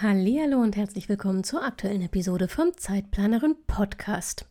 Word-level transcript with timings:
Hallo 0.00 0.60
und 0.60 0.74
herzlich 0.74 1.08
willkommen 1.08 1.44
zur 1.44 1.62
aktuellen 1.62 2.02
Episode 2.02 2.48
vom 2.48 2.76
Zeitplanerin 2.76 3.54
Podcast. 3.68 4.44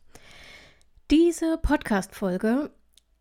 Diese 1.12 1.58
Podcast 1.58 2.16
Folge 2.16 2.72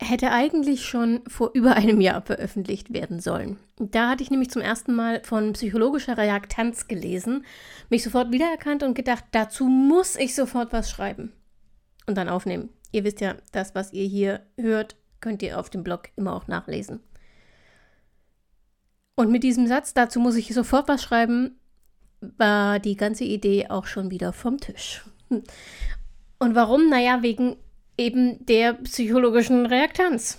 hätte 0.00 0.30
eigentlich 0.30 0.86
schon 0.86 1.22
vor 1.26 1.50
über 1.52 1.74
einem 1.74 2.00
Jahr 2.00 2.22
veröffentlicht 2.22 2.92
werden 2.92 3.18
sollen. 3.18 3.58
Da 3.76 4.08
hatte 4.08 4.22
ich 4.22 4.30
nämlich 4.30 4.50
zum 4.50 4.62
ersten 4.62 4.94
Mal 4.94 5.24
von 5.24 5.54
psychologischer 5.54 6.16
Reaktanz 6.16 6.86
gelesen, 6.86 7.44
mich 7.90 8.04
sofort 8.04 8.30
wiedererkannt 8.30 8.84
und 8.84 8.94
gedacht, 8.94 9.24
dazu 9.32 9.64
muss 9.64 10.14
ich 10.14 10.36
sofort 10.36 10.72
was 10.72 10.88
schreiben 10.88 11.32
und 12.06 12.16
dann 12.16 12.28
aufnehmen. 12.28 12.68
Ihr 12.92 13.02
wisst 13.02 13.20
ja, 13.20 13.34
das, 13.50 13.74
was 13.74 13.92
ihr 13.92 14.06
hier 14.06 14.46
hört, 14.56 14.94
könnt 15.20 15.42
ihr 15.42 15.58
auf 15.58 15.70
dem 15.70 15.82
Blog 15.82 16.10
immer 16.14 16.36
auch 16.36 16.46
nachlesen. 16.46 17.00
Und 19.16 19.32
mit 19.32 19.42
diesem 19.42 19.66
Satz, 19.66 19.92
dazu 19.92 20.20
muss 20.20 20.36
ich 20.36 20.54
sofort 20.54 20.86
was 20.86 21.02
schreiben, 21.02 21.58
war 22.38 22.78
die 22.78 22.96
ganze 22.96 23.24
Idee 23.24 23.66
auch 23.68 23.86
schon 23.86 24.10
wieder 24.10 24.32
vom 24.32 24.58
Tisch. 24.58 25.04
Und 25.28 26.54
warum? 26.54 26.88
Naja, 26.88 27.22
wegen 27.22 27.56
eben 27.98 28.44
der 28.46 28.74
psychologischen 28.74 29.66
Reaktanz. 29.66 30.38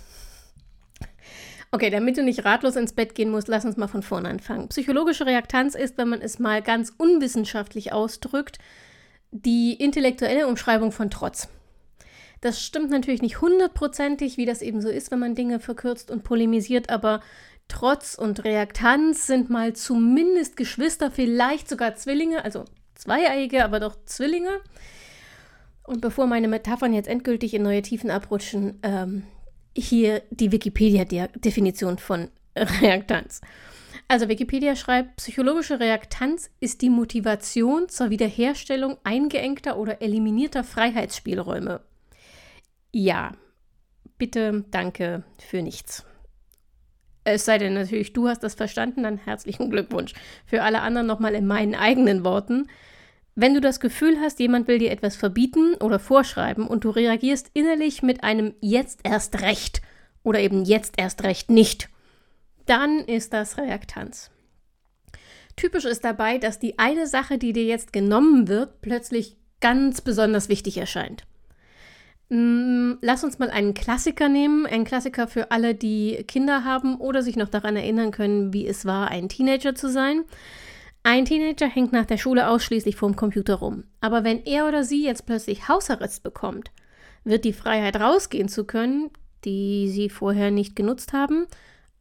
Okay, 1.70 1.90
damit 1.90 2.16
du 2.16 2.22
nicht 2.22 2.44
ratlos 2.44 2.76
ins 2.76 2.92
Bett 2.92 3.14
gehen 3.14 3.30
musst, 3.30 3.48
lass 3.48 3.64
uns 3.64 3.76
mal 3.76 3.88
von 3.88 4.02
vorne 4.02 4.28
anfangen. 4.28 4.68
Psychologische 4.68 5.26
Reaktanz 5.26 5.74
ist, 5.74 5.98
wenn 5.98 6.08
man 6.08 6.20
es 6.20 6.38
mal 6.38 6.62
ganz 6.62 6.92
unwissenschaftlich 6.96 7.92
ausdrückt, 7.92 8.58
die 9.32 9.74
intellektuelle 9.74 10.46
Umschreibung 10.46 10.92
von 10.92 11.10
Trotz. 11.10 11.48
Das 12.40 12.62
stimmt 12.62 12.90
natürlich 12.90 13.22
nicht 13.22 13.40
hundertprozentig, 13.40 14.36
wie 14.36 14.46
das 14.46 14.62
eben 14.62 14.82
so 14.82 14.88
ist, 14.88 15.10
wenn 15.10 15.18
man 15.18 15.34
Dinge 15.34 15.58
verkürzt 15.58 16.10
und 16.10 16.22
polemisiert, 16.22 16.90
aber 16.90 17.20
Trotz 17.68 18.14
und 18.14 18.44
Reaktanz 18.44 19.26
sind 19.26 19.50
mal 19.50 19.72
zumindest 19.74 20.56
Geschwister, 20.56 21.10
vielleicht 21.10 21.68
sogar 21.68 21.94
Zwillinge, 21.94 22.44
also 22.44 22.64
zweieiige, 22.94 23.64
aber 23.64 23.80
doch 23.80 23.96
Zwillinge. 24.04 24.60
Und 25.82 26.00
bevor 26.00 26.26
meine 26.26 26.48
Metaphern 26.48 26.94
jetzt 26.94 27.08
endgültig 27.08 27.54
in 27.54 27.62
neue 27.62 27.82
Tiefen 27.82 28.10
abrutschen, 28.10 28.78
ähm, 28.82 29.24
hier 29.76 30.22
die 30.30 30.52
Wikipedia-Definition 30.52 31.98
von 31.98 32.28
Reaktanz. 32.56 33.40
Also 34.06 34.28
Wikipedia 34.28 34.76
schreibt, 34.76 35.16
psychologische 35.16 35.80
Reaktanz 35.80 36.50
ist 36.60 36.82
die 36.82 36.90
Motivation 36.90 37.88
zur 37.88 38.10
Wiederherstellung 38.10 38.98
eingeengter 39.02 39.78
oder 39.78 40.02
eliminierter 40.02 40.62
Freiheitsspielräume. 40.62 41.80
Ja, 42.92 43.32
bitte 44.18 44.64
danke 44.70 45.24
für 45.38 45.62
nichts. 45.62 46.04
Es 47.24 47.46
sei 47.46 47.58
denn 47.58 47.74
natürlich, 47.74 48.12
du 48.12 48.28
hast 48.28 48.42
das 48.42 48.54
verstanden, 48.54 49.02
dann 49.02 49.16
herzlichen 49.16 49.70
Glückwunsch. 49.70 50.12
Für 50.46 50.62
alle 50.62 50.82
anderen 50.82 51.06
nochmal 51.06 51.34
in 51.34 51.46
meinen 51.46 51.74
eigenen 51.74 52.24
Worten. 52.24 52.68
Wenn 53.34 53.54
du 53.54 53.60
das 53.60 53.80
Gefühl 53.80 54.20
hast, 54.20 54.38
jemand 54.38 54.68
will 54.68 54.78
dir 54.78 54.92
etwas 54.92 55.16
verbieten 55.16 55.74
oder 55.74 55.98
vorschreiben 55.98 56.66
und 56.68 56.84
du 56.84 56.90
reagierst 56.90 57.50
innerlich 57.54 58.02
mit 58.02 58.22
einem 58.22 58.54
jetzt 58.60 59.00
erst 59.02 59.40
recht 59.40 59.80
oder 60.22 60.38
eben 60.38 60.64
jetzt 60.64 60.94
erst 60.98 61.24
recht 61.24 61.50
nicht, 61.50 61.88
dann 62.66 63.00
ist 63.00 63.32
das 63.32 63.58
Reaktanz. 63.58 64.30
Typisch 65.56 65.84
ist 65.84 66.04
dabei, 66.04 66.38
dass 66.38 66.58
die 66.58 66.78
eine 66.78 67.06
Sache, 67.06 67.38
die 67.38 67.52
dir 67.52 67.64
jetzt 67.64 67.92
genommen 67.92 68.48
wird, 68.48 68.80
plötzlich 68.82 69.36
ganz 69.60 70.00
besonders 70.00 70.48
wichtig 70.48 70.76
erscheint. 70.76 71.24
Mm, 72.28 72.94
lass 73.00 73.22
uns 73.22 73.38
mal 73.38 73.50
einen 73.50 73.74
Klassiker 73.74 74.28
nehmen, 74.28 74.66
einen 74.66 74.84
Klassiker 74.84 75.28
für 75.28 75.50
alle, 75.50 75.74
die 75.74 76.24
Kinder 76.26 76.64
haben 76.64 76.96
oder 76.96 77.22
sich 77.22 77.36
noch 77.36 77.48
daran 77.48 77.76
erinnern 77.76 78.10
können, 78.10 78.52
wie 78.52 78.66
es 78.66 78.86
war, 78.86 79.08
ein 79.08 79.28
Teenager 79.28 79.74
zu 79.74 79.90
sein. 79.90 80.24
Ein 81.02 81.26
Teenager 81.26 81.66
hängt 81.66 81.92
nach 81.92 82.06
der 82.06 82.16
Schule 82.16 82.48
ausschließlich 82.48 82.96
vorm 82.96 83.14
Computer 83.14 83.56
rum. 83.56 83.84
Aber 84.00 84.24
wenn 84.24 84.42
er 84.44 84.66
oder 84.66 84.84
sie 84.84 85.04
jetzt 85.04 85.26
plötzlich 85.26 85.68
Hausarrest 85.68 86.22
bekommt, 86.22 86.70
wird 87.24 87.44
die 87.44 87.52
Freiheit 87.52 88.00
rausgehen 88.00 88.48
zu 88.48 88.64
können, 88.64 89.10
die 89.44 89.90
sie 89.90 90.08
vorher 90.08 90.50
nicht 90.50 90.74
genutzt 90.76 91.12
haben, 91.12 91.46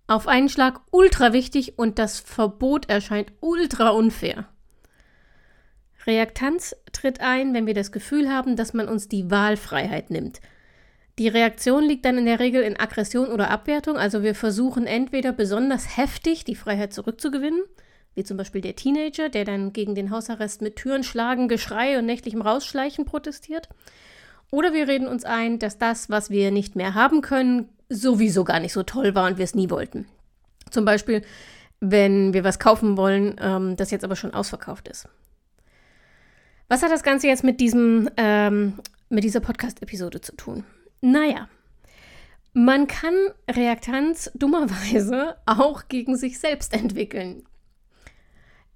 auf 0.08 0.28
einen 0.28 0.50
Schlag 0.50 0.82
ultra 0.92 1.34
wichtig 1.34 1.78
und 1.78 2.00
das 2.00 2.20
Verbot 2.20 2.90
erscheint 2.90 3.34
ultra 3.42 3.90
unfair. 3.90 4.48
Reaktanz 6.06 6.76
tritt 6.92 7.22
ein, 7.22 7.54
wenn 7.54 7.66
wir 7.66 7.74
das 7.74 7.92
Gefühl 7.92 8.30
haben, 8.30 8.56
dass 8.56 8.74
man 8.74 8.88
uns 8.88 9.08
die 9.08 9.30
Wahlfreiheit 9.32 10.10
nimmt. 10.10 10.42
Die 11.20 11.28
Reaktion 11.28 11.84
liegt 11.84 12.06
dann 12.06 12.18
in 12.18 12.26
der 12.26 12.40
Regel 12.40 12.64
in 12.64 12.80
Aggression 12.80 13.28
oder 13.30 13.52
Abwertung, 13.52 13.98
also 13.98 14.24
wir 14.24 14.34
versuchen 14.34 14.88
entweder 14.88 15.32
besonders 15.32 15.98
heftig 15.98 16.44
die 16.44 16.56
Freiheit 16.56 16.92
zurückzugewinnen, 16.92 17.62
wie 18.16 18.24
zum 18.24 18.38
Beispiel 18.38 18.62
der 18.62 18.76
Teenager, 18.76 19.30
der 19.30 19.46
dann 19.46 19.74
gegen 19.74 19.94
den 19.94 20.10
Hausarrest 20.10 20.62
mit 20.62 20.76
Türen 20.76 21.04
schlagen, 21.04 21.48
Geschrei 21.48 22.00
und 22.00 22.06
nächtlichem 22.06 22.42
Rausschleichen 22.42 23.06
protestiert, 23.06 23.70
oder 24.50 24.74
wir 24.74 24.88
reden 24.88 25.08
uns 25.08 25.24
ein, 25.24 25.58
dass 25.58 25.80
das, 25.80 26.10
was 26.10 26.30
wir 26.30 26.52
nicht 26.52 26.76
mehr 26.76 26.94
haben 26.94 27.22
können, 27.22 27.70
sowieso 27.90 28.44
gar 28.44 28.60
nicht 28.60 28.74
so 28.74 28.84
toll 28.84 29.16
war 29.16 29.28
und 29.28 29.38
wir 29.38 29.46
es 29.46 29.56
nie 29.56 29.70
wollten. 29.70 30.06
Zum 30.70 30.86
Beispiel, 30.86 31.24
wenn 31.80 32.34
wir 32.34 32.44
was 32.44 32.60
kaufen 32.60 32.98
wollen, 32.98 33.36
ähm, 33.42 33.76
das 33.76 33.92
jetzt 33.92 34.04
aber 34.04 34.16
schon 34.16 34.34
ausverkauft 34.34 34.88
ist. 34.88 35.08
Was 36.68 36.82
hat 36.82 36.92
das 36.92 37.04
Ganze 37.04 37.28
jetzt 37.28 37.44
mit 37.44 37.60
diesem, 37.60 38.10
ähm, 38.18 38.80
mit 39.10 39.24
dieser 39.24 39.40
Podcast-Episode 39.42 40.22
zu 40.22 40.36
tun? 40.36 40.64
Naja, 41.02 41.48
man 42.54 42.88
kann 42.88 43.16
Reaktanz 43.50 44.32
dummerweise 44.36 45.38
auch 45.46 45.88
gegen 45.88 46.16
sich 46.16 46.40
selbst 46.40 46.74
entwickeln. 46.74 47.44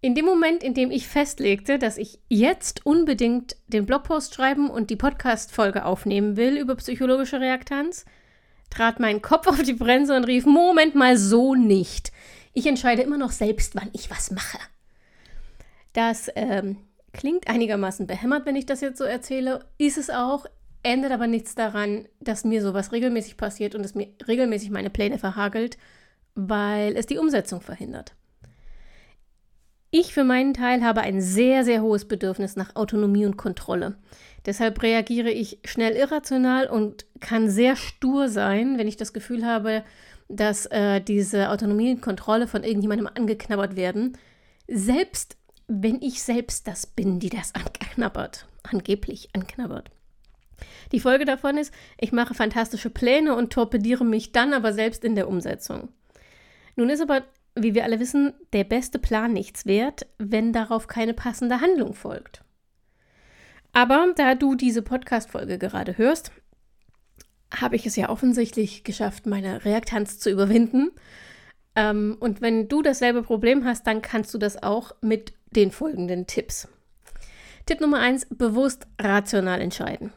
In 0.02 0.14
dem 0.14 0.26
Moment, 0.26 0.64
in 0.64 0.74
dem 0.74 0.92
ich 0.92 1.08
festlegte, 1.08 1.80
dass 1.80 1.98
ich 1.98 2.20
jetzt 2.28 2.86
unbedingt 2.86 3.56
den 3.68 3.86
Blogpost 3.86 4.36
schreiben 4.36 4.70
und 4.70 4.90
die 4.90 4.96
Podcast-Folge 4.96 5.86
aufnehmen 5.86 6.38
will 6.38 6.58
über 6.58 6.76
psychologische 6.76 7.40
Reaktanz, 7.40 8.06
trat 8.70 9.00
mein 9.00 9.22
Kopf 9.22 9.48
auf 9.48 9.62
die 9.64 9.74
Bremse 9.74 10.16
und 10.16 10.26
rief: 10.26 10.46
Moment 10.46 10.96
mal, 10.96 11.18
so 11.18 11.56
nicht. 11.56 12.12
Ich 12.54 12.68
entscheide 12.68 13.02
immer 13.02 13.18
noch 13.18 13.32
selbst, 13.32 13.76
wann 13.76 13.90
ich 13.94 14.10
was 14.10 14.32
mache. 14.32 14.60
Das 15.94 16.30
ähm, 16.36 16.78
Klingt 17.18 17.48
einigermaßen 17.50 18.06
behämmert, 18.06 18.46
wenn 18.46 18.56
ich 18.56 18.68
das 18.68 18.80
jetzt 18.80 19.00
so 19.00 19.04
erzähle. 19.04 19.66
Ist 19.80 19.98
es 19.98 20.12
auch, 20.12 20.46
ändert 20.84 21.12
aber 21.12 21.26
nichts 21.26 21.56
daran, 21.56 22.08
dass 22.20 22.46
mir 22.46 22.62
sowas 22.62 22.92
regelmäßig 22.92 23.38
passiert 23.38 23.74
und 23.74 23.84
es 23.84 23.96
mir 23.96 24.10
regelmäßig 24.28 24.70
meine 24.70 24.92
Pläne 24.92 25.18
verhagelt, 25.18 25.80
weil 26.36 26.96
es 26.96 27.08
die 27.08 27.18
Umsetzung 27.18 27.60
verhindert. 27.60 28.14
Ich 29.90 30.14
für 30.14 30.24
meinen 30.24 30.54
Teil 30.54 30.84
habe 30.84 31.02
ein 31.02 31.20
sehr, 31.20 31.66
sehr 31.66 31.82
hohes 31.82 32.06
Bedürfnis 32.06 32.56
nach 32.56 32.76
Autonomie 32.76 33.26
und 33.26 33.36
Kontrolle. 33.36 33.96
Deshalb 34.46 34.84
reagiere 34.84 35.32
ich 35.32 35.58
schnell 35.66 35.96
irrational 35.96 36.68
und 36.68 37.08
kann 37.20 37.50
sehr 37.50 37.76
stur 37.76 38.30
sein, 38.30 38.78
wenn 38.78 38.88
ich 38.88 38.98
das 38.98 39.12
Gefühl 39.12 39.44
habe, 39.44 39.84
dass 40.30 40.68
äh, 40.68 41.02
diese 41.02 41.50
Autonomie 41.50 41.94
und 41.94 42.02
Kontrolle 42.02 42.46
von 42.46 42.64
irgendjemandem 42.64 43.10
angeknabbert 43.12 43.76
werden. 43.76 44.18
Selbst 44.68 45.37
wenn 45.68 46.02
ich 46.02 46.22
selbst 46.24 46.68
das 46.68 46.88
bin, 46.88 47.20
die 47.20 47.30
das 47.30 47.54
anknabbert, 47.54 48.48
angeblich 48.64 49.30
anknabbert. 49.34 49.92
Die 50.92 51.00
Folge 51.00 51.26
davon 51.26 51.58
ist, 51.58 51.74
ich 52.00 52.12
mache 52.12 52.34
fantastische 52.34 52.90
Pläne 52.90 53.36
und 53.36 53.52
torpediere 53.52 54.06
mich 54.06 54.32
dann 54.32 54.54
aber 54.54 54.74
selbst 54.74 55.04
in 55.04 55.16
der 55.16 55.28
Umsetzung. 55.28 55.90
Nun 56.76 56.90
ist 56.90 57.02
aber, 57.02 57.24
wie 57.56 57.76
wir 57.76 57.84
alle 57.84 58.00
wissen, 58.00 58.34
der 58.54 58.64
beste 58.64 59.00
Plan 59.00 59.34
nichts 59.34 59.66
wert, 59.66 60.08
wenn 60.18 60.54
darauf 60.54 60.88
keine 60.88 61.14
passende 61.14 61.62
Handlung 61.62 61.94
folgt. 61.94 62.44
Aber 63.74 64.14
da 64.16 64.36
du 64.36 64.56
diese 64.56 64.82
Podcast-Folge 64.82 65.58
gerade 65.58 65.98
hörst, 65.98 66.32
habe 67.54 67.76
ich 67.76 67.86
es 67.86 67.96
ja 67.96 68.10
offensichtlich 68.10 68.84
geschafft, 68.84 69.26
meine 69.26 69.66
Reaktanz 69.66 70.20
zu 70.20 70.30
überwinden. 70.30 70.92
Ähm, 71.76 72.18
und 72.20 72.42
wenn 72.42 72.68
du 72.68 72.82
dasselbe 72.82 73.24
Problem 73.24 73.66
hast, 73.66 73.86
dann 73.86 74.02
kannst 74.02 74.34
du 74.34 74.38
das 74.38 74.62
auch 74.62 74.96
mit 75.02 75.34
den 75.58 75.72
folgenden 75.72 76.28
Tipps. 76.28 76.70
Tipp 77.66 77.82
Nummer 77.82 78.00
eins: 78.00 78.26
bewusst 78.30 78.88
rational 78.98 79.60
entscheiden. 79.60 80.14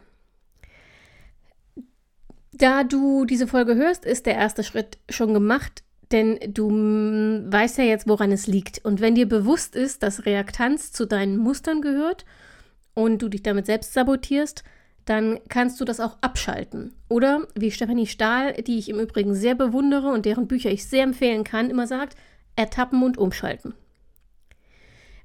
Da 2.52 2.84
du 2.84 3.24
diese 3.24 3.46
Folge 3.48 3.74
hörst, 3.74 4.04
ist 4.04 4.26
der 4.26 4.34
erste 4.34 4.62
Schritt 4.62 4.98
schon 5.08 5.32
gemacht, 5.34 5.82
Denn 6.12 6.40
du 6.48 6.68
weißt 6.70 7.78
ja 7.78 7.84
jetzt, 7.84 8.08
woran 8.08 8.32
es 8.32 8.46
liegt. 8.46 8.84
Und 8.84 9.00
wenn 9.00 9.14
dir 9.14 9.28
bewusst 9.28 9.76
ist, 9.76 10.02
dass 10.02 10.26
Reaktanz 10.26 10.92
zu 10.92 11.06
deinen 11.06 11.36
Mustern 11.36 11.82
gehört 11.82 12.24
und 12.94 13.22
du 13.22 13.28
dich 13.28 13.42
damit 13.42 13.66
selbst 13.66 13.92
sabotierst, 13.92 14.64
dann 15.04 15.38
kannst 15.48 15.80
du 15.80 15.84
das 15.84 16.00
auch 16.00 16.18
abschalten. 16.20 16.94
Oder 17.08 17.46
wie 17.54 17.70
Stefanie 17.70 18.06
Stahl, 18.06 18.54
die 18.54 18.78
ich 18.78 18.88
im 18.88 18.98
Übrigen 18.98 19.34
sehr 19.34 19.54
bewundere 19.54 20.08
und 20.08 20.26
deren 20.26 20.48
Bücher 20.48 20.70
ich 20.70 20.86
sehr 20.86 21.04
empfehlen 21.04 21.44
kann, 21.44 21.70
immer 21.70 21.86
sagt, 21.86 22.16
ertappen 22.56 23.02
und 23.02 23.16
umschalten. 23.16 23.74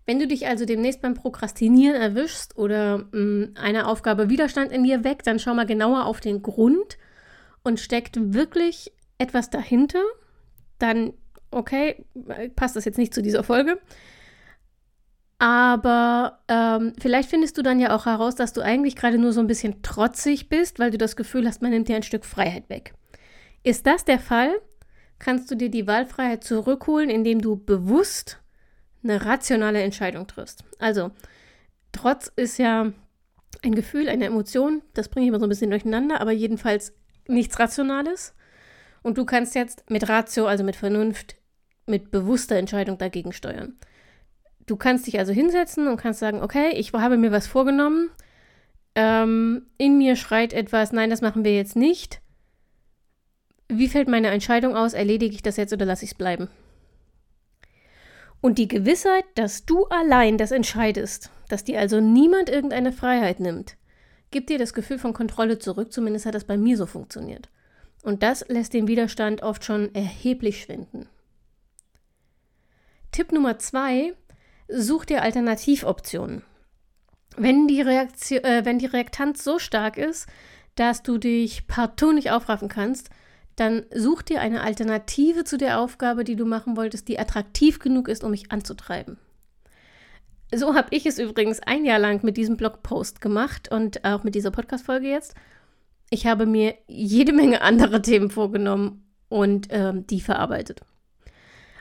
Wenn 0.06 0.20
du 0.20 0.28
dich 0.28 0.48
also 0.48 0.66
demnächst 0.66 1.02
beim 1.02 1.16
Prokrastinieren 1.16 2.00
erwischst 2.00 2.58
oder 2.58 3.00
mh, 3.12 3.20
mm, 3.20 3.54
eine 3.56 3.88
Aufgabe 3.88 4.30
Widerstand 4.30 4.72
in 4.72 4.84
dir 4.84 5.04
weckt, 5.04 5.28
dann 5.28 5.40
schau 5.40 5.54
mal 5.54 5.66
genauer 5.66 6.06
auf 6.06 6.20
den 6.20 6.42
Grund 6.42 6.98
und 7.64 7.80
steckt 7.80 8.34
wirklich 8.34 8.94
etwas 9.18 9.50
dahinter, 9.50 10.04
dann 10.78 11.14
okay, 11.52 12.06
passt 12.56 12.76
das 12.76 12.86
jetzt 12.86 12.98
nicht 12.98 13.14
zu 13.14 13.22
dieser 13.22 13.44
Folge. 13.44 13.80
Aber 15.38 16.40
ähm, 16.48 16.94
vielleicht 17.00 17.30
findest 17.30 17.58
du 17.58 17.62
dann 17.62 17.80
ja 17.80 17.96
auch 17.96 18.06
heraus, 18.06 18.36
dass 18.36 18.54
du 18.54 18.62
eigentlich 18.62 18.96
gerade 18.96 19.18
nur 19.18 19.34
so 19.34 19.42
ein 19.42 19.48
bisschen 19.48 19.82
trotzig 19.82 20.50
bist, 20.50 20.80
weil 20.80 20.92
du 20.92 20.98
das 20.98 21.16
Gefühl 21.16 21.48
hast, 21.48 21.62
man 21.62 21.72
nimmt 21.72 21.90
dir 21.90 21.96
ein 21.96 22.04
Stück 22.04 22.26
Freiheit 22.26 22.70
weg. 22.70 22.94
Ist 23.64 23.86
das 23.86 24.06
der 24.06 24.20
Fall, 24.20 24.52
kannst 25.20 25.50
du 25.52 25.56
dir 25.56 25.70
die 25.70 25.88
Wahlfreiheit 25.88 26.44
zurückholen, 26.44 27.10
indem 27.10 27.42
du 27.42 27.58
bewusst 27.58 28.40
eine 29.06 29.24
rationale 29.24 29.82
Entscheidung 29.82 30.28
triffst. 30.28 30.66
Also, 30.80 31.12
Trotz 31.96 32.30
ist 32.36 32.60
ja 32.60 32.92
ein 33.64 33.74
Gefühl, 33.74 34.10
eine 34.10 34.26
Emotion, 34.26 34.82
das 34.94 35.08
bringe 35.08 35.26
ich 35.26 35.30
immer 35.30 35.40
so 35.40 35.46
ein 35.46 35.50
bisschen 35.50 35.70
durcheinander, 35.70 36.20
aber 36.20 36.34
jedenfalls 36.34 36.94
nichts 37.28 37.58
Rationales. 37.58 38.36
Und 39.02 39.18
du 39.18 39.24
kannst 39.24 39.56
jetzt 39.56 39.90
mit 39.90 40.10
Ratio, 40.10 40.46
also 40.46 40.66
mit 40.66 40.76
Vernunft, 40.76 41.38
mit 41.86 42.12
bewusster 42.12 42.58
Entscheidung 42.58 42.98
dagegen 42.98 43.32
steuern. 43.32 43.76
Du 44.66 44.76
kannst 44.76 45.08
dich 45.08 45.20
also 45.20 45.32
hinsetzen 45.32 45.88
und 45.88 45.96
kannst 45.96 46.20
sagen, 46.20 46.44
okay, 46.44 46.72
ich 46.72 46.92
habe 46.92 47.16
mir 47.16 47.32
was 47.32 47.48
vorgenommen, 47.48 48.10
ähm, 48.96 49.68
in 49.78 49.98
mir 49.98 50.18
schreit 50.18 50.52
etwas, 50.52 50.92
nein, 50.92 51.10
das 51.10 51.22
machen 51.22 51.46
wir 51.46 51.56
jetzt 51.56 51.78
nicht. 51.78 52.20
Wie 53.70 53.88
fällt 53.88 54.10
meine 54.10 54.32
Entscheidung 54.32 54.76
aus? 54.76 54.94
Erledige 54.94 55.34
ich 55.34 55.44
das 55.44 55.56
jetzt 55.56 55.72
oder 55.72 55.86
lasse 55.86 56.04
ich 56.04 56.12
es 56.12 56.18
bleiben? 56.18 56.50
Und 58.46 58.60
die 58.60 58.68
Gewissheit, 58.68 59.26
dass 59.34 59.66
du 59.66 59.86
allein 59.86 60.38
das 60.38 60.52
entscheidest, 60.52 61.32
dass 61.50 61.64
dir 61.64 61.80
also 61.80 62.00
niemand 62.00 62.48
irgendeine 62.48 62.92
Freiheit 62.92 63.40
nimmt, 63.40 63.76
gibt 64.30 64.52
dir 64.52 64.60
das 64.60 64.76
Gefühl 64.76 65.00
von 65.00 65.14
Kontrolle 65.14 65.58
zurück, 65.58 65.92
zumindest 65.92 66.28
hat 66.28 66.36
das 66.36 66.44
bei 66.44 66.56
mir 66.56 66.78
so 66.78 66.86
funktioniert. 66.86 67.50
Und 68.04 68.22
das 68.22 68.48
lässt 68.48 68.76
den 68.76 68.88
Widerstand 68.88 69.42
oft 69.42 69.66
schon 69.66 69.96
erheblich 69.96 70.62
schwinden. 70.62 71.10
Tipp 73.12 73.32
Nummer 73.32 73.58
zwei, 73.58 74.14
such 74.68 75.06
dir 75.06 75.24
Alternativoptionen. 75.24 76.44
Wenn 77.38 77.68
die, 77.68 77.82
Reaktion, 77.82 78.44
äh, 78.44 78.64
wenn 78.64 78.78
die 78.78 78.86
Reaktanz 78.86 79.44
so 79.44 79.58
stark 79.58 79.98
ist, 79.98 80.28
dass 80.76 81.02
du 81.02 81.18
dich 81.18 81.66
partout 81.66 82.12
nicht 82.12 82.30
aufraffen 82.30 82.70
kannst, 82.70 83.10
dann 83.56 83.86
such 83.94 84.22
dir 84.22 84.42
eine 84.42 84.62
Alternative 84.62 85.44
zu 85.44 85.58
der 85.58 85.80
Aufgabe, 85.80 86.24
die 86.24 86.36
du 86.36 86.46
machen 86.46 86.76
wolltest, 86.76 87.08
die 87.08 87.20
attraktiv 87.20 87.80
genug 87.80 88.08
ist, 88.08 88.24
um 88.24 88.32
mich 88.32 88.52
anzutreiben. 88.52 89.18
So 90.54 90.76
habe 90.76 90.90
ich 90.92 91.06
es 91.06 91.20
übrigens 91.20 91.60
ein 91.62 91.86
Jahr 91.86 92.00
lang 92.00 92.24
mit 92.24 92.38
diesem 92.38 92.58
Blogpost 92.58 93.22
gemacht 93.22 93.72
und 93.72 94.06
auch 94.06 94.24
mit 94.24 94.36
dieser 94.36 94.52
Podcast-Folge 94.52 95.08
jetzt. 95.08 95.34
Ich 96.10 96.28
habe 96.28 96.46
mir 96.46 96.76
jede 96.88 97.34
Menge 97.34 97.62
andere 97.62 98.02
Themen 98.02 98.30
vorgenommen 98.30 99.04
und 99.28 99.68
ähm, 99.72 100.06
die 100.08 100.22
verarbeitet. 100.22 100.82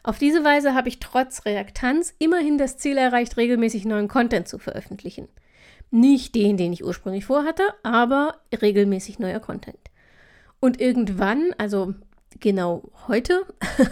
Auf 0.03 0.19
diese 0.19 0.45
Weise 0.45 0.75
habe 0.75 0.89
ich 0.89 1.01
trotz 1.01 1.45
Reaktanz 1.45 2.15
immerhin 2.19 2.59
das 2.59 2.77
Ziel 2.77 2.97
erreicht, 2.97 3.37
regelmäßig 3.37 3.85
neuen 3.85 4.09
Content 4.09 4.49
zu 4.49 4.59
veröffentlichen. 4.59 5.29
Nicht 5.91 6.35
den, 6.35 6.57
den 6.57 6.73
ich 6.73 6.85
ursprünglich 6.85 7.25
vorhatte, 7.25 7.63
aber 7.83 8.41
regelmäßig 8.61 9.19
neuer 9.19 9.41
Content. 9.41 9.79
Und 10.65 10.81
irgendwann, 10.81 11.55
also 11.59 11.93
genau 12.41 12.91
heute, 13.07 13.45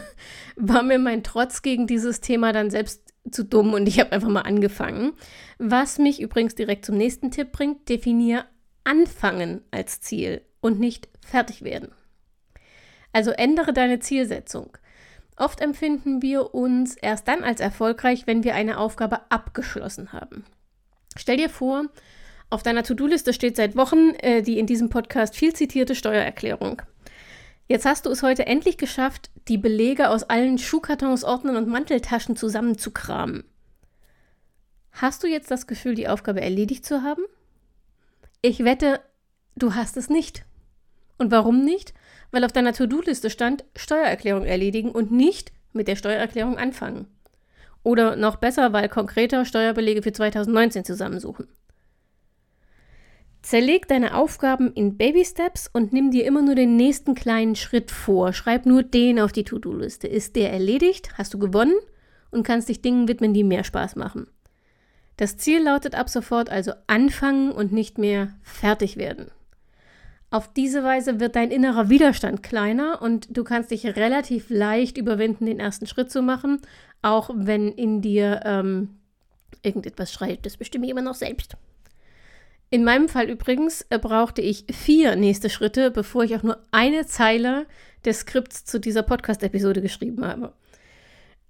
war 0.56 0.82
mir 0.82 0.98
mein 0.98 1.22
Trotz 1.22 1.60
gegen 1.60 1.86
dieses 1.86 2.22
Thema 2.22 2.54
dann 2.54 2.70
selbst 2.70 3.12
zu 3.30 3.44
dumm 3.44 3.74
und 3.74 3.86
ich 3.86 4.00
habe 4.00 4.12
einfach 4.12 4.30
mal 4.30 4.40
angefangen. 4.40 5.12
Was 5.58 5.98
mich 5.98 6.22
übrigens 6.22 6.54
direkt 6.54 6.86
zum 6.86 6.96
nächsten 6.96 7.30
Tipp 7.30 7.52
bringt, 7.52 7.90
definiere 7.90 8.46
anfangen 8.84 9.60
als 9.70 10.00
Ziel 10.00 10.40
und 10.62 10.80
nicht 10.80 11.10
fertig 11.20 11.60
werden. 11.60 11.92
Also 13.12 13.32
ändere 13.32 13.74
deine 13.74 13.98
Zielsetzung. 13.98 14.78
Oft 15.36 15.60
empfinden 15.60 16.22
wir 16.22 16.54
uns 16.54 16.96
erst 16.96 17.28
dann 17.28 17.44
als 17.44 17.60
erfolgreich, 17.60 18.26
wenn 18.26 18.44
wir 18.44 18.54
eine 18.54 18.78
Aufgabe 18.78 19.30
abgeschlossen 19.30 20.14
haben. 20.14 20.46
Stell 21.18 21.36
dir 21.36 21.50
vor, 21.50 21.90
auf 22.52 22.62
deiner 22.62 22.82
To-Do-Liste 22.82 23.32
steht 23.32 23.56
seit 23.56 23.76
Wochen 23.76 24.10
äh, 24.20 24.42
die 24.42 24.58
in 24.58 24.66
diesem 24.66 24.90
Podcast 24.90 25.34
viel 25.34 25.54
zitierte 25.54 25.94
Steuererklärung. 25.94 26.82
Jetzt 27.66 27.86
hast 27.86 28.04
du 28.04 28.10
es 28.10 28.22
heute 28.22 28.46
endlich 28.46 28.76
geschafft, 28.76 29.30
die 29.48 29.56
Belege 29.56 30.10
aus 30.10 30.24
allen 30.24 30.58
Schuhkartons, 30.58 31.24
Ordnern 31.24 31.56
und 31.56 31.68
Manteltaschen 31.68 32.36
zusammenzukramen. 32.36 33.44
Hast 34.92 35.22
du 35.22 35.26
jetzt 35.26 35.50
das 35.50 35.66
Gefühl, 35.66 35.94
die 35.94 36.08
Aufgabe 36.08 36.42
erledigt 36.42 36.84
zu 36.84 37.02
haben? 37.02 37.22
Ich 38.42 38.62
wette, 38.64 39.00
du 39.56 39.74
hast 39.74 39.96
es 39.96 40.10
nicht. 40.10 40.44
Und 41.16 41.30
warum 41.30 41.64
nicht? 41.64 41.94
Weil 42.32 42.44
auf 42.44 42.52
deiner 42.52 42.74
To-Do-Liste 42.74 43.30
stand 43.30 43.64
Steuererklärung 43.74 44.44
erledigen 44.44 44.90
und 44.90 45.10
nicht 45.10 45.52
mit 45.72 45.88
der 45.88 45.96
Steuererklärung 45.96 46.58
anfangen. 46.58 47.06
Oder 47.82 48.16
noch 48.16 48.36
besser, 48.36 48.74
weil 48.74 48.90
konkreter 48.90 49.46
Steuerbelege 49.46 50.02
für 50.02 50.12
2019 50.12 50.84
zusammensuchen. 50.84 51.48
Zerleg 53.42 53.88
deine 53.88 54.14
Aufgaben 54.14 54.72
in 54.72 54.96
Baby 54.96 55.24
Steps 55.24 55.68
und 55.72 55.92
nimm 55.92 56.12
dir 56.12 56.24
immer 56.24 56.42
nur 56.42 56.54
den 56.54 56.76
nächsten 56.76 57.16
kleinen 57.16 57.56
Schritt 57.56 57.90
vor. 57.90 58.32
Schreib 58.32 58.66
nur 58.66 58.84
den 58.84 59.18
auf 59.18 59.32
die 59.32 59.42
To-Do-Liste. 59.42 60.06
Ist 60.06 60.36
der 60.36 60.52
erledigt, 60.52 61.18
hast 61.18 61.34
du 61.34 61.38
gewonnen 61.40 61.74
und 62.30 62.44
kannst 62.44 62.68
dich 62.68 62.82
Dingen 62.82 63.08
widmen, 63.08 63.34
die 63.34 63.42
mehr 63.42 63.64
Spaß 63.64 63.96
machen. 63.96 64.28
Das 65.16 65.36
Ziel 65.36 65.62
lautet 65.62 65.96
ab 65.96 66.08
sofort 66.08 66.50
also 66.50 66.72
anfangen 66.86 67.50
und 67.50 67.72
nicht 67.72 67.98
mehr 67.98 68.32
fertig 68.42 68.96
werden. 68.96 69.30
Auf 70.30 70.50
diese 70.52 70.82
Weise 70.82 71.20
wird 71.20 71.36
dein 71.36 71.50
innerer 71.50 71.90
Widerstand 71.90 72.42
kleiner 72.42 73.02
und 73.02 73.36
du 73.36 73.44
kannst 73.44 73.70
dich 73.70 73.84
relativ 73.84 74.50
leicht 74.50 74.96
überwinden, 74.96 75.46
den 75.46 75.60
ersten 75.60 75.86
Schritt 75.86 76.10
zu 76.10 76.22
machen, 76.22 76.60
auch 77.02 77.28
wenn 77.34 77.68
in 77.68 78.00
dir 78.00 78.40
ähm, 78.44 79.00
irgendetwas 79.62 80.12
schreit. 80.12 80.46
Das 80.46 80.56
bestimme 80.56 80.86
ich 80.86 80.92
immer 80.92 81.02
noch 81.02 81.16
selbst. 81.16 81.56
In 82.72 82.84
meinem 82.84 83.06
Fall 83.06 83.28
übrigens 83.28 83.84
äh, 83.90 83.98
brauchte 83.98 84.40
ich 84.40 84.64
vier 84.72 85.14
nächste 85.14 85.50
Schritte, 85.50 85.90
bevor 85.90 86.24
ich 86.24 86.34
auch 86.34 86.42
nur 86.42 86.56
eine 86.70 87.04
Zeile 87.04 87.66
des 88.06 88.20
Skripts 88.20 88.64
zu 88.64 88.80
dieser 88.80 89.02
Podcast-Episode 89.02 89.82
geschrieben 89.82 90.24
habe. 90.24 90.54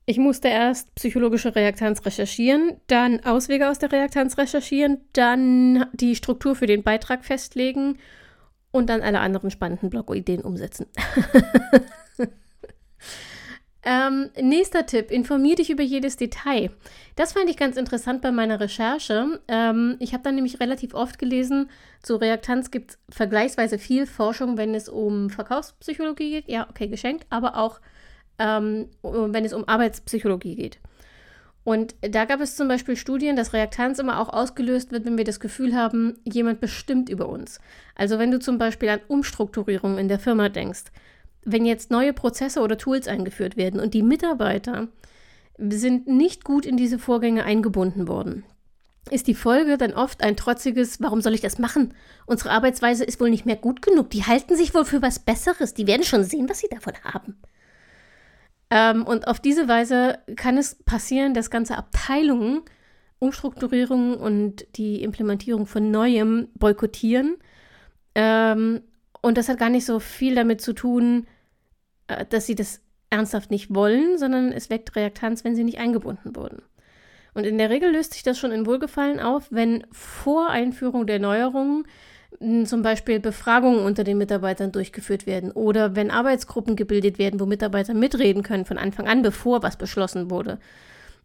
Ich 0.05 0.19
musste 0.19 0.49
erst 0.49 0.93
psychologische 0.97 1.55
Reaktanz 1.55 2.05
recherchieren, 2.05 2.73
dann 2.89 3.21
Auswege 3.21 3.71
aus 3.71 3.79
der 3.79 3.93
Reaktanz 3.93 4.37
recherchieren, 4.37 4.99
dann 5.13 5.87
die 5.93 6.17
Struktur 6.17 6.57
für 6.57 6.67
den 6.67 6.83
Beitrag 6.83 7.25
festlegen 7.25 7.99
und 8.73 8.91
dann 8.91 9.01
alle 9.01 9.21
anderen 9.21 9.53
spannenden 9.53 9.91
Blog-Ideen 9.91 10.43
umsetzen. 10.43 10.87
Ähm, 13.85 14.31
nächster 14.41 14.87
Tipp, 14.87 15.11
informier 15.11 15.57
dich 15.57 15.71
über 15.71 15.83
jedes 15.83 16.17
Detail. 16.17 16.71
Das 17.17 17.33
fand 17.33 17.51
ich 17.51 17.57
ganz 17.57 17.77
interessant 17.77 18.23
bei 18.23 18.31
meiner 18.31 18.61
Recherche. 18.61 19.41
Ähm, 19.49 19.97
ich 19.99 20.13
habe 20.13 20.23
dann 20.23 20.37
nämlich 20.37 20.61
relativ 20.61 20.95
oft 20.95 21.19
gelesen, 21.19 21.69
zu 22.01 22.17
Reaktanz 22.17 22.71
gibt 22.71 22.93
es 22.93 22.99
vergleichsweise 23.11 23.79
viel 23.79 24.07
Forschung, 24.07 24.57
wenn 24.57 24.75
es 24.75 24.89
um 24.89 25.31
Verkaufspsychologie 25.31 26.31
geht. 26.31 26.49
Ja, 26.49 26.69
okay, 26.71 26.87
geschenkt, 26.87 27.27
aber 27.29 27.57
auch 27.57 27.81
ähm, 28.39 28.89
wenn 29.03 29.45
es 29.45 29.53
um 29.53 29.67
Arbeitspsychologie 29.69 30.55
geht. 30.55 30.79
Und 31.65 31.95
da 32.01 32.25
gab 32.25 32.41
es 32.41 32.57
zum 32.57 32.67
Beispiel 32.67 32.97
Studien, 32.97 33.37
dass 33.37 33.53
Reaktanz 33.53 33.99
immer 34.01 34.21
auch 34.21 34.29
ausgelöst 34.29 34.91
wird, 34.91 35.05
wenn 35.05 35.17
wir 35.17 35.25
das 35.25 35.39
Gefühl 35.39 35.77
haben, 35.77 36.19
jemand 36.25 36.61
bestimmt 36.61 37.09
über 37.09 37.29
uns. 37.29 37.61
Also 37.95 38.19
wenn 38.19 38.33
du 38.33 38.41
zum 38.41 38.59
Beispiel 38.59 38.89
an 38.89 39.01
Umstrukturierung 39.07 39.99
in 39.99 40.09
der 40.09 40.19
Firma 40.19 40.49
denkst 40.49 40.85
wenn 41.45 41.65
jetzt 41.65 41.91
neue 41.91 42.13
Prozesse 42.13 42.61
oder 42.61 42.79
Tools 42.79 43.09
eingeführt 43.09 43.57
werden 43.57 43.81
und 43.81 43.95
die 43.95 44.03
Mitarbeiter 44.03 44.89
sind 45.59 46.07
nicht 46.07 46.45
gut 46.45 46.67
in 46.67 46.77
diese 46.77 46.99
Vorgänge 46.99 47.45
eingebunden 47.45 48.09
worden, 48.09 48.45
ist 49.11 49.27
die 49.27 49.35
Folge 49.35 49.77
dann 49.79 49.93
oft 49.93 50.23
ein 50.23 50.37
trotziges, 50.37 51.01
warum 51.01 51.21
soll 51.21 51.35
ich 51.35 51.41
das 51.41 51.59
machen? 51.59 51.95
Unsere 52.27 52.51
Arbeitsweise 52.51 53.05
ist 53.05 53.21
wohl 53.21 53.31
nicht 53.31 53.47
mehr 53.47 53.57
gut 53.57 53.83
genug. 53.83 54.11
Die 54.11 54.25
halten 54.25 54.57
sich 54.57 54.75
wohl 54.75 54.85
für 54.85 55.03
was 55.03 55.19
Besseres. 55.19 55.75
Die 55.75 55.89
werden 55.89 56.05
schon 56.05 56.23
sehen, 56.23 56.49
was 56.49 56.61
sie 56.61 56.69
davon 56.69 56.95
haben. 57.03 57.37
Ähm, 58.71 59.05
und 59.05 59.27
auf 59.27 59.41
diese 59.41 59.67
Weise 59.67 60.19
kann 60.37 60.57
es 60.57 60.77
passieren, 60.85 61.35
dass 61.35 61.51
ganze 61.51 61.77
Abteilungen 61.77 62.63
Umstrukturierungen 63.19 64.17
und 64.17 64.67
die 64.77 65.03
Implementierung 65.03 65.67
von 65.67 65.93
Neuem 65.93 66.49
boykottieren. 66.55 67.37
Ähm, 68.17 68.81
und 69.23 69.39
das 69.39 69.49
hat 69.49 69.59
gar 69.59 69.71
nicht 69.71 69.87
so 69.87 70.01
viel 70.01 70.35
damit 70.35 70.61
zu 70.61 70.75
tun, 70.75 71.27
äh, 72.09 72.27
dass 72.27 72.47
sie 72.47 72.55
das 72.55 72.81
ernsthaft 73.09 73.51
nicht 73.51 73.75
wollen, 73.75 74.19
sondern 74.19 74.53
es 74.53 74.69
weckt 74.69 74.95
Reaktanz, 74.97 75.45
wenn 75.45 75.55
sie 75.55 75.65
nicht 75.65 75.79
eingebunden 75.79 76.37
wurden. 76.37 76.63
Und 77.35 77.45
in 77.45 77.57
der 77.57 77.71
Regel 77.71 77.93
löst 77.93 78.13
sich 78.13 78.23
das 78.23 78.39
schon 78.39 78.53
in 78.53 78.67
Wohlgefallen 78.67 79.21
auf, 79.21 79.47
wenn 79.51 79.87
vor 79.91 80.51
Einführung 80.51 81.07
der 81.07 81.19
Neuerungen 81.19 81.87
zum 82.65 82.83
Beispiel 82.83 83.21
Befragungen 83.21 83.85
unter 83.85 84.05
den 84.05 84.19
Mitarbeitern 84.19 84.73
durchgeführt 84.73 85.27
werden 85.27 85.53
oder 85.53 85.95
wenn 85.97 86.11
Arbeitsgruppen 86.11 86.77
gebildet 86.77 87.19
werden, 87.19 87.41
wo 87.41 87.47
Mitarbeiter 87.47 87.95
mitreden 87.95 88.43
können 88.43 88.65
von 88.65 88.79
Anfang 88.79 89.07
an, 89.07 89.23
bevor 89.23 89.63
was 89.63 89.77
beschlossen 89.77 90.31
wurde. 90.31 90.59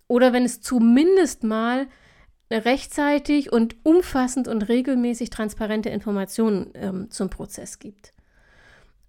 Oder 0.07 0.33
wenn 0.33 0.43
es 0.43 0.61
zumindest 0.61 1.43
mal 1.43 1.87
rechtzeitig 2.51 3.51
und 3.51 3.75
umfassend 3.83 4.47
und 4.47 4.63
regelmäßig 4.63 5.29
transparente 5.29 5.89
Informationen 5.89 6.71
ähm, 6.75 7.11
zum 7.11 7.29
Prozess 7.29 7.79
gibt. 7.79 8.13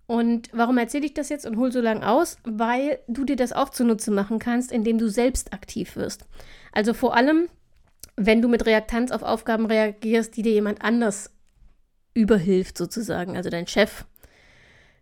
Und 0.06 0.48
warum 0.52 0.78
erzähle 0.78 1.04
ich 1.04 1.14
das 1.14 1.28
jetzt 1.28 1.44
und 1.44 1.58
hole 1.58 1.70
so 1.70 1.80
lange 1.80 2.08
aus? 2.08 2.38
Weil 2.44 2.98
du 3.08 3.24
dir 3.24 3.36
das 3.36 3.52
auch 3.52 3.68
zunutze 3.68 4.10
machen 4.10 4.38
kannst, 4.38 4.72
indem 4.72 4.96
du 4.96 5.08
selbst 5.08 5.52
aktiv 5.52 5.96
wirst. 5.96 6.24
Also 6.72 6.94
vor 6.94 7.14
allem, 7.14 7.48
wenn 8.16 8.40
du 8.40 8.48
mit 8.48 8.64
Reaktanz 8.64 9.10
auf 9.10 9.22
Aufgaben 9.22 9.66
reagierst, 9.66 10.36
die 10.36 10.42
dir 10.42 10.52
jemand 10.52 10.82
anders 10.82 11.30
überhilft, 12.14 12.78
sozusagen, 12.78 13.36
also 13.36 13.50
dein 13.50 13.66
Chef, 13.66 14.06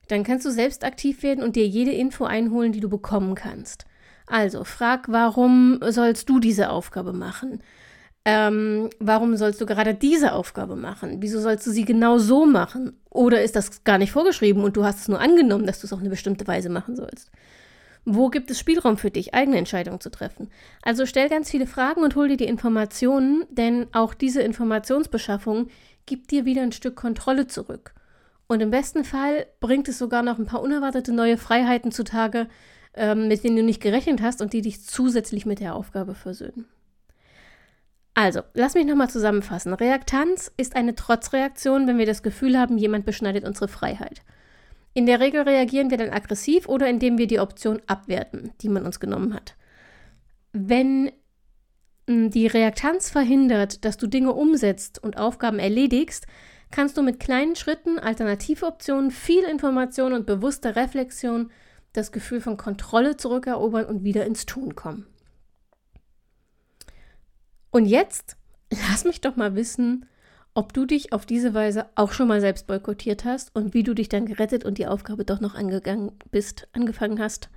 dann 0.09 0.25
kannst 0.25 0.45
du 0.45 0.51
selbst 0.51 0.85
aktiv 0.85 1.23
werden 1.23 1.43
und 1.43 1.57
dir 1.57 1.67
jede 1.67 1.93
Info 1.93 2.25
einholen, 2.25 2.73
die 2.73 2.81
du 2.81 2.89
bekommen 2.89 3.37
kannst. 3.37 3.87
Also 4.27 4.65
frag, 4.65 5.07
warum 5.09 5.81
sollst 5.89 6.29
du 6.29 6.41
diese 6.41 6.71
Aufgabe 6.71 7.13
machen? 7.13 7.63
Ähm, 8.29 8.91
warum 8.99 9.37
sollst 9.37 9.61
du 9.61 9.67
gerade 9.67 9.95
diese 9.95 10.33
Aufgabe 10.33 10.75
machen? 10.75 11.19
Wieso 11.21 11.39
sollst 11.39 11.65
du 11.65 11.71
sie 11.71 11.85
genau 11.85 12.19
so 12.19 12.45
machen? 12.45 12.99
Oder 13.09 13.45
ist 13.45 13.55
das 13.55 13.85
gar 13.85 13.99
nicht 13.99 14.11
vorgeschrieben 14.11 14.65
und 14.65 14.77
du 14.77 14.85
hast 14.85 14.99
es 14.99 15.09
nur 15.09 15.21
angenommen, 15.21 15.65
dass 15.65 15.79
du 15.79 15.87
es 15.87 15.93
auf 15.93 16.01
eine 16.01 16.11
bestimmte 16.11 16.45
Weise 16.49 16.69
machen 16.69 16.97
sollst? 16.97 17.31
Wo 18.05 18.29
gibt 18.29 18.51
es 18.51 18.59
Spielraum 18.59 18.99
für 18.99 19.13
dich, 19.13 19.33
eigene 19.33 19.59
Entscheidungen 19.59 20.01
zu 20.01 20.11
treffen? 20.11 20.51
Also 20.83 21.07
stell 21.07 21.29
ganz 21.29 21.53
viele 21.53 21.69
Fragen 21.69 22.03
und 22.03 22.17
hol 22.17 22.27
dir 22.27 22.37
die 22.37 22.49
Informationen, 22.49 23.45
denn 23.49 23.87
auch 23.93 24.13
diese 24.13 24.43
Informationsbeschaffung 24.43 25.69
gibt 26.05 26.33
dir 26.33 26.45
wieder 26.45 26.63
ein 26.63 26.73
Stück 26.73 26.97
Kontrolle 26.97 27.47
zurück. 27.47 27.95
Und 28.49 28.61
im 28.61 28.73
besten 28.73 29.05
Fall 29.05 29.47
bringt 29.61 29.87
es 29.87 29.99
sogar 29.99 30.25
noch 30.25 30.41
ein 30.41 30.47
paar 30.47 30.63
unerwartete 30.63 31.13
neue 31.13 31.37
Freiheiten 31.37 31.93
zutage, 31.93 32.49
ähm, 32.95 33.29
mit 33.29 33.45
denen 33.45 33.57
du 33.57 33.63
nicht 33.63 33.83
gerechnet 33.83 34.21
hast 34.21 34.43
und 34.43 34.53
die 34.53 34.63
dich 34.63 34.83
zusätzlich 34.83 35.47
mit 35.47 35.61
der 35.61 35.77
Aufgabe 35.77 36.17
versöhnen. 36.17 36.65
Also, 38.19 38.41
lass 38.55 38.73
mich 38.73 38.87
nochmal 38.87 39.11
zusammenfassen. 39.11 39.75
Reaktanz 39.75 40.51
ist 40.57 40.75
eine 40.75 40.95
Trotzreaktion, 40.95 41.87
wenn 41.87 41.99
wir 41.99 42.07
das 42.07 42.23
Gefühl 42.23 42.59
haben, 42.59 42.79
jemand 42.79 43.05
beschneidet 43.05 43.45
unsere 43.45 43.69
Freiheit. 43.69 44.23
In 44.95 45.05
der 45.05 45.21
Regel 45.21 45.43
reagieren 45.43 45.91
wir 45.91 45.99
dann 45.99 46.09
aggressiv 46.09 46.67
oder 46.67 46.89
indem 46.89 47.19
wir 47.19 47.27
die 47.27 47.41
Option 47.41 47.83
abwerten, 47.87 48.53
die 48.63 48.71
man 48.71 48.87
uns 48.87 49.01
genommen 49.01 49.35
hat. 49.35 49.55
Wenn 50.55 51.13
hm, 52.09 52.31
die 52.31 52.47
Reaktanz 52.47 53.11
verhindert, 53.11 53.85
dass 53.85 53.99
du 53.99 54.07
Dinge 54.07 54.33
umsetzt 54.33 54.99
und 54.99 55.19
Aufgaben 55.19 55.59
erledigst, 55.59 56.27
kannst 56.71 56.97
du 56.97 57.03
mit 57.03 57.21
kleinen 57.21 57.55
Schritten, 57.55 57.99
Alternativoptionen, 57.99 59.11
viel 59.11 59.45
Information 59.45 60.15
und 60.15 60.25
bewusster 60.25 60.75
Reflexion 60.75 61.51
das 61.93 62.13
Gefühl 62.13 62.41
von 62.41 62.57
Kontrolle 62.57 63.19
zurückerobern 63.19 63.85
und 63.85 64.05
wieder 64.05 64.25
ins 64.25 64.47
Tun 64.47 64.75
kommen. 64.75 65.07
Und 67.77 67.85
jetzt 67.85 68.39
lass 68.71 69.05
mich 69.05 69.21
doch 69.21 69.37
mal 69.37 69.55
wissen, 69.55 70.07
ob 70.55 70.73
du 70.73 70.87
dich 70.87 71.13
auf 71.13 71.27
diese 71.27 71.53
Weise 71.53 71.85
auch 71.95 72.11
schon 72.11 72.27
mal 72.27 72.41
selbst 72.41 72.67
boykottiert 72.67 73.27
hast 73.27 73.55
und 73.55 73.75
wie 73.75 73.83
du 73.83 73.93
dich 73.93 74.09
dann 74.09 74.25
gerettet 74.25 74.65
und 74.65 74.79
die 74.79 74.87
Aufgabe 74.87 75.27
doch 75.27 75.41
noch 75.41 75.55
angegangen 75.55 76.13
bist, 76.31 76.69
angefangen 76.73 77.21
hast. 77.21 77.51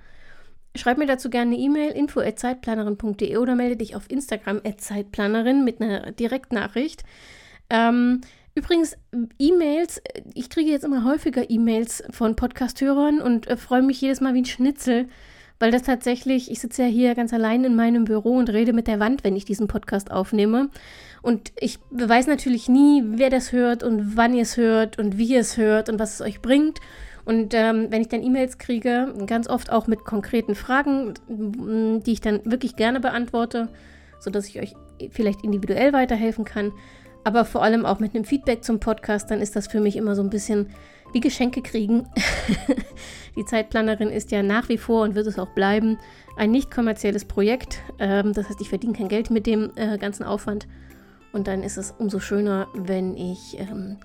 Schreib 0.76 0.98
mir 0.98 1.06
dazu 1.06 1.30
gerne 1.30 1.52
eine 1.52 1.62
E-Mail 1.64 1.92
info@zeitplanerin.de 1.92 3.38
oder 3.38 3.54
melde 3.54 3.78
dich 3.78 3.96
auf 3.96 4.10
Instagram 4.10 4.60
@zeitplanerin 4.76 5.64
mit 5.64 5.80
einer 5.80 6.12
Direktnachricht. 6.12 7.02
Ähm, 7.70 8.20
übrigens 8.54 8.98
E-Mails, 9.38 10.02
ich 10.34 10.50
kriege 10.50 10.70
jetzt 10.70 10.84
immer 10.84 11.02
häufiger 11.02 11.48
E-Mails 11.48 12.04
von 12.10 12.36
Podcast-Hörern 12.36 13.22
und 13.22 13.46
äh, 13.46 13.56
freue 13.56 13.80
mich 13.80 14.02
jedes 14.02 14.20
Mal 14.20 14.34
wie 14.34 14.42
ein 14.42 14.44
Schnitzel, 14.44 15.08
weil 15.60 15.70
das 15.70 15.82
tatsächlich, 15.82 16.50
ich 16.50 16.58
sitze 16.58 16.82
ja 16.82 16.88
hier 16.88 17.14
ganz 17.14 17.32
allein 17.32 17.62
in 17.64 17.76
meinem 17.76 18.04
Büro 18.04 18.36
und 18.36 18.50
rede 18.50 18.72
mit 18.72 18.86
der 18.86 18.98
Wand, 18.98 19.22
wenn 19.22 19.36
ich 19.36 19.44
diesen 19.44 19.68
Podcast 19.68 20.10
aufnehme. 20.10 20.70
Und 21.22 21.52
ich 21.60 21.78
weiß 21.90 22.26
natürlich 22.26 22.68
nie, 22.68 23.02
wer 23.04 23.28
das 23.28 23.52
hört 23.52 23.82
und 23.82 24.16
wann 24.16 24.34
ihr 24.34 24.42
es 24.42 24.56
hört 24.56 24.98
und 24.98 25.18
wie 25.18 25.34
ihr 25.34 25.40
es 25.40 25.58
hört 25.58 25.90
und 25.90 25.98
was 25.98 26.14
es 26.14 26.22
euch 26.22 26.40
bringt. 26.40 26.80
Und 27.26 27.52
ähm, 27.52 27.88
wenn 27.90 28.00
ich 28.00 28.08
dann 28.08 28.22
E-Mails 28.22 28.56
kriege, 28.56 29.14
ganz 29.26 29.48
oft 29.48 29.70
auch 29.70 29.86
mit 29.86 30.04
konkreten 30.04 30.54
Fragen, 30.54 31.14
die 31.28 32.12
ich 32.12 32.22
dann 32.22 32.40
wirklich 32.44 32.74
gerne 32.74 32.98
beantworte, 32.98 33.68
sodass 34.18 34.48
ich 34.48 34.60
euch 34.60 34.74
vielleicht 35.10 35.44
individuell 35.44 35.92
weiterhelfen 35.92 36.46
kann, 36.46 36.72
aber 37.22 37.44
vor 37.44 37.62
allem 37.62 37.84
auch 37.84 38.00
mit 38.00 38.14
einem 38.14 38.24
Feedback 38.24 38.64
zum 38.64 38.80
Podcast, 38.80 39.30
dann 39.30 39.42
ist 39.42 39.54
das 39.54 39.66
für 39.66 39.80
mich 39.80 39.96
immer 39.96 40.14
so 40.14 40.22
ein 40.22 40.30
bisschen 40.30 40.70
wie 41.12 41.20
Geschenke 41.20 41.62
kriegen. 41.62 42.08
die 43.36 43.44
Zeitplanerin 43.44 44.10
ist 44.10 44.30
ja 44.30 44.42
nach 44.42 44.68
wie 44.68 44.78
vor 44.78 45.02
und 45.02 45.14
wird 45.14 45.26
es 45.26 45.38
auch 45.38 45.50
bleiben 45.50 45.98
ein 46.36 46.50
nicht 46.50 46.70
kommerzielles 46.70 47.24
Projekt. 47.24 47.82
Ähm, 47.98 48.32
das 48.32 48.48
heißt, 48.48 48.60
ich 48.60 48.68
verdiene 48.68 48.94
kein 48.94 49.08
Geld 49.08 49.30
mit 49.30 49.46
dem 49.46 49.72
äh, 49.76 49.98
ganzen 49.98 50.24
Aufwand. 50.24 50.66
Und 51.32 51.46
dann 51.46 51.62
ist 51.62 51.76
es 51.76 51.92
umso 51.92 52.18
schöner, 52.18 52.66
wenn 52.74 53.16
ich 53.16 53.58
ähm, 53.58 53.98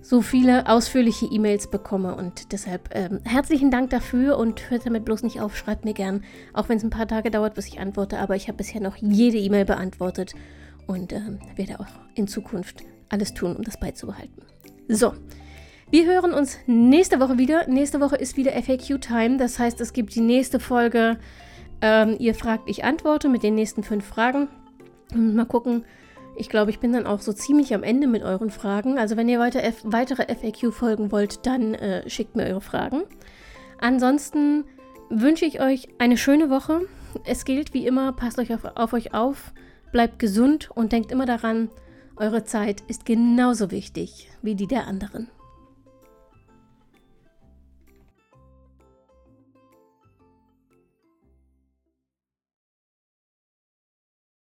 so 0.00 0.22
viele 0.22 0.66
ausführliche 0.66 1.26
E-Mails 1.26 1.70
bekomme. 1.70 2.14
Und 2.14 2.52
deshalb 2.52 2.88
ähm, 2.94 3.20
herzlichen 3.24 3.70
Dank 3.70 3.90
dafür 3.90 4.38
und 4.38 4.70
hört 4.70 4.86
damit 4.86 5.04
bloß 5.04 5.22
nicht 5.22 5.40
auf. 5.40 5.56
Schreibt 5.56 5.84
mir 5.84 5.94
gern, 5.94 6.24
auch 6.54 6.68
wenn 6.68 6.78
es 6.78 6.84
ein 6.84 6.90
paar 6.90 7.06
Tage 7.06 7.30
dauert, 7.30 7.54
bis 7.54 7.66
ich 7.66 7.78
antworte. 7.78 8.18
Aber 8.18 8.34
ich 8.34 8.48
habe 8.48 8.56
bisher 8.56 8.80
noch 8.80 8.96
jede 8.96 9.38
E-Mail 9.38 9.66
beantwortet 9.66 10.32
und 10.86 11.12
ähm, 11.12 11.38
werde 11.56 11.80
auch 11.80 11.86
in 12.14 12.26
Zukunft 12.26 12.82
alles 13.10 13.34
tun, 13.34 13.54
um 13.54 13.62
das 13.62 13.78
beizubehalten. 13.78 14.42
So, 14.88 15.12
wir 15.90 16.04
hören 16.06 16.34
uns 16.34 16.58
nächste 16.66 17.18
Woche 17.20 17.38
wieder. 17.38 17.66
Nächste 17.66 18.00
Woche 18.00 18.16
ist 18.16 18.36
wieder 18.36 18.52
FAQ-Time. 18.52 19.38
Das 19.38 19.58
heißt, 19.58 19.80
es 19.80 19.92
gibt 19.92 20.14
die 20.14 20.20
nächste 20.20 20.60
Folge. 20.60 21.18
Ähm, 21.80 22.16
ihr 22.18 22.34
fragt, 22.34 22.68
ich 22.68 22.84
antworte 22.84 23.28
mit 23.28 23.42
den 23.42 23.54
nächsten 23.54 23.82
fünf 23.82 24.04
Fragen. 24.04 24.48
Und 25.12 25.34
mal 25.34 25.46
gucken. 25.46 25.84
Ich 26.36 26.50
glaube, 26.50 26.70
ich 26.70 26.78
bin 26.78 26.92
dann 26.92 27.06
auch 27.06 27.20
so 27.20 27.32
ziemlich 27.32 27.74
am 27.74 27.82
Ende 27.82 28.06
mit 28.06 28.22
euren 28.22 28.50
Fragen. 28.50 28.98
Also 28.98 29.16
wenn 29.16 29.28
ihr 29.28 29.40
weiter 29.40 29.62
F 29.62 29.80
weitere 29.84 30.26
FAQ 30.32 30.72
folgen 30.72 31.10
wollt, 31.10 31.46
dann 31.46 31.74
äh, 31.74 32.08
schickt 32.08 32.36
mir 32.36 32.44
eure 32.44 32.60
Fragen. 32.60 33.02
Ansonsten 33.80 34.64
wünsche 35.08 35.46
ich 35.46 35.60
euch 35.60 35.88
eine 35.98 36.16
schöne 36.16 36.50
Woche. 36.50 36.82
Es 37.24 37.44
gilt 37.44 37.72
wie 37.72 37.86
immer, 37.86 38.12
passt 38.12 38.38
euch 38.38 38.52
auf, 38.52 38.64
auf 38.76 38.92
euch 38.92 39.14
auf, 39.14 39.52
bleibt 39.90 40.18
gesund 40.18 40.70
und 40.74 40.92
denkt 40.92 41.10
immer 41.10 41.26
daran, 41.26 41.70
eure 42.16 42.44
Zeit 42.44 42.82
ist 42.88 43.06
genauso 43.06 43.70
wichtig 43.70 44.28
wie 44.42 44.54
die 44.54 44.66
der 44.66 44.86
anderen. 44.86 45.28